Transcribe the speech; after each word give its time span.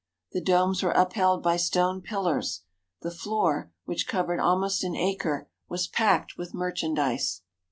The 0.31 0.41
domes 0.41 0.81
were 0.81 0.93
upheld 0.93 1.43
by 1.43 1.57
stone 1.57 2.01
pillars. 2.01 2.63
The 3.03 3.11
floor, 3.11 3.71
which 3.85 4.07
covered 4.07 4.39
almost 4.39 4.83
an 4.83 4.95
acre, 4.95 5.47
was 5.69 5.85
packed 5.87 6.39
with 6.39 6.55
merchandise. 6.55 7.43